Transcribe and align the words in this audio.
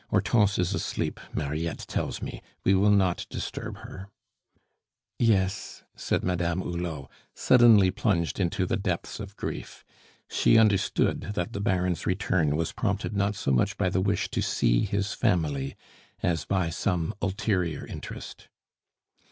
Hortense 0.09 0.57
is 0.57 0.73
asleep, 0.73 1.19
Mariette 1.31 1.85
tells 1.87 2.23
me; 2.23 2.41
we 2.63 2.73
will 2.73 2.89
not 2.89 3.27
disturb 3.29 3.77
her." 3.85 4.07
"Yes," 5.19 5.83
said 5.95 6.23
Madame 6.23 6.61
Hulot, 6.61 7.07
suddenly 7.35 7.91
plunged 7.91 8.39
into 8.39 8.65
the 8.65 8.77
depths 8.77 9.19
of 9.19 9.35
grief. 9.37 9.85
She 10.27 10.57
understood 10.57 11.33
that 11.35 11.53
the 11.53 11.61
Baron's 11.61 12.07
return 12.07 12.55
was 12.55 12.71
prompted 12.71 13.15
not 13.15 13.35
so 13.35 13.51
much 13.51 13.77
by 13.77 13.89
the 13.89 14.01
wish 14.01 14.31
to 14.31 14.41
see 14.41 14.85
his 14.85 15.13
family 15.13 15.75
as 16.23 16.45
by 16.45 16.71
some 16.71 17.13
ulterior 17.21 17.85
interest. 17.85 18.47